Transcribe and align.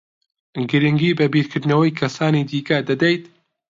گرنگی 0.69 1.11
بە 1.19 1.25
بیرکردنەوەی 1.33 1.95
کەسانی 1.99 2.47
دیکە 2.49 2.77
دەدەیت؟ 2.87 3.23